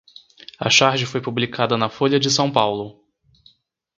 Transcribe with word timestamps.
A 0.59 0.67
charge 0.67 1.05
foi 1.05 1.21
publicada 1.21 1.77
na 1.77 1.87
Folha 1.87 2.19
de 2.19 2.31
São 2.31 2.51
Paulo 2.51 3.05